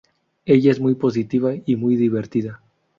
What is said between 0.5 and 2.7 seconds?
es muy positiva y muy divertida.